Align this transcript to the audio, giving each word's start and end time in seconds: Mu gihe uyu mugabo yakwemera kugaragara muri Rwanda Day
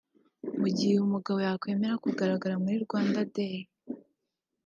Mu 0.59 0.67
gihe 0.75 0.91
uyu 0.93 1.11
mugabo 1.13 1.37
yakwemera 1.47 2.01
kugaragara 2.03 2.55
muri 2.63 2.77
Rwanda 2.85 3.19
Day 3.33 3.57